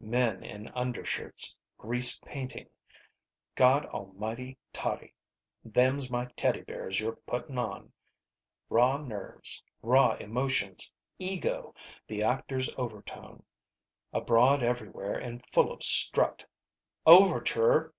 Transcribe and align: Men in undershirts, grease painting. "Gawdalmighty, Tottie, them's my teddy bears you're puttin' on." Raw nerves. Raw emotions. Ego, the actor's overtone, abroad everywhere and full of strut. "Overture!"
Men 0.00 0.44
in 0.44 0.68
undershirts, 0.76 1.56
grease 1.76 2.20
painting. 2.24 2.68
"Gawdalmighty, 3.56 4.56
Tottie, 4.72 5.12
them's 5.64 6.08
my 6.08 6.26
teddy 6.36 6.60
bears 6.60 7.00
you're 7.00 7.16
puttin' 7.26 7.58
on." 7.58 7.92
Raw 8.70 8.92
nerves. 8.92 9.60
Raw 9.82 10.12
emotions. 10.14 10.92
Ego, 11.18 11.74
the 12.06 12.22
actor's 12.22 12.72
overtone, 12.78 13.42
abroad 14.12 14.62
everywhere 14.62 15.18
and 15.18 15.44
full 15.46 15.72
of 15.72 15.82
strut. 15.82 16.44
"Overture!" 17.04 17.92